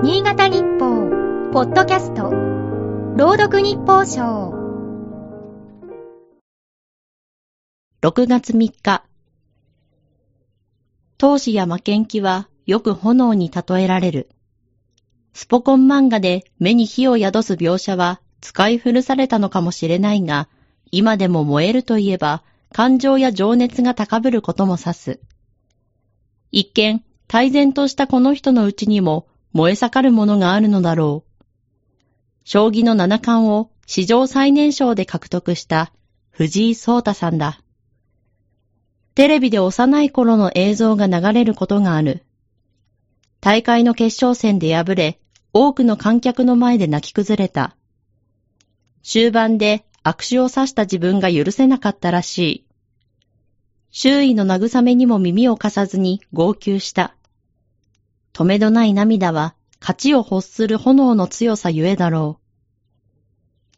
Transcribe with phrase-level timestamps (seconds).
[0.00, 1.10] 新潟日報、
[1.52, 2.30] ポッドキャスト、
[3.16, 4.54] 朗読日報賞。
[8.02, 9.04] 6月3日。
[11.18, 14.28] 闘志や負けん気はよく炎に例えられる。
[15.32, 20.48] スポコン漫画で目に火を宿す描写は使い古されたのかもしれないが、
[20.92, 25.20] 今でも燃えるといえば感情や情熱が高ぶることも指す。
[26.52, 31.44] 一見、泰然としたこの人のうちにも燃え盛るものがあるのだろう。
[32.44, 35.92] 将棋の七冠を史上最年少で獲得した
[36.30, 37.60] 藤井聡太さんだ。
[39.14, 42.24] テレビで幼い頃の映像が流れることがある。
[43.40, 45.18] 大会の決勝戦で敗れ、
[45.52, 47.76] 多くの観客の前で泣き崩れた。
[49.02, 52.64] 終盤で握手を刺した自分が許せなかったらしい。
[53.90, 57.16] 周囲の慰めにも耳を貸さずに号泣した。
[58.38, 63.72] 止めどない涙は勝ちを欲する炎の強さゆえだろう。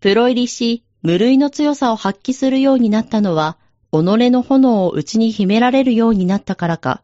[0.00, 3.58] プロ入りし、無類の強さを発揮するようになったのは、
[3.92, 7.00] 己の炎を内に秘められるようになったからか。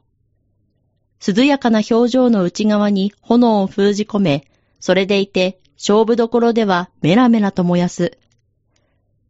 [1.25, 4.49] 涼やかな表情の内側に炎を封じ込め、
[4.81, 8.19] それでいて勝負どころではメラメラと燃やす。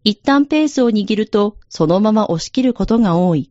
[0.05, 3.51] 一旦ペースを握るとそのまま押し切ることが多い。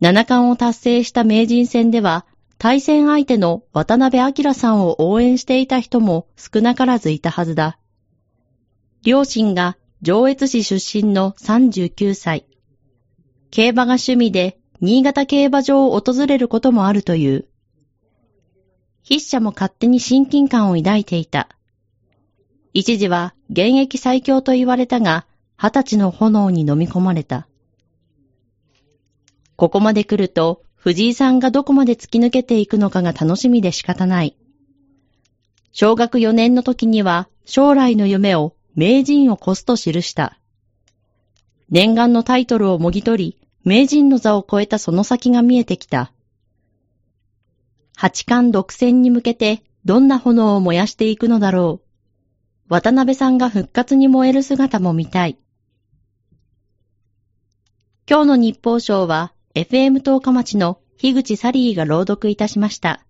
[0.00, 2.26] 七冠を達成した名人戦では、
[2.58, 7.78] 対戦相手の渡辺明さんを応援していた人も少なからずいたはずだ。
[9.02, 12.46] 両親が上越市出身の39歳。
[13.50, 17.46] 競馬が趣味で新潟競馬場を訪れることもあるという。
[19.06, 21.48] 筆者も勝手に親近感を抱いていた。
[22.74, 27.48] 一時は現役最強と言われたが、二十歳の炎に飲み込まれた。
[29.56, 34.36] ここまで来ると、藤井さんがどこまで突き抜けていくのかが楽しみで仕方ない。
[35.72, 40.38] 小学4年の時には、将来の夢を名人を越すと記した。
[41.70, 46.12] 念願のタイトルをもぎ取り、名人の座を超えたその先が見えてきた。
[47.96, 51.86] 八冠独占に向けてどんな炎を燃やしていくのだろう。
[52.68, 55.38] 渡辺さんが復活に燃える姿も見たい。
[58.08, 63.05] 今日の日報賞は FM 東日町の樋口サリーが朗読いたしました。